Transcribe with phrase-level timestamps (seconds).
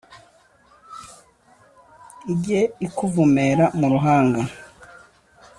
[2.31, 4.41] Ijye ikuvumera mu ruhanga.